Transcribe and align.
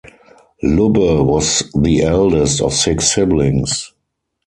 Lubbe 0.63 1.23
was 1.23 1.61
the 1.79 2.01
eldest 2.01 2.59
of 2.59 2.73
six 2.73 3.13
siblings. 3.13 3.93